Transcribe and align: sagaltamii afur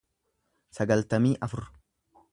sagaltamii 0.79 1.35
afur 1.49 1.67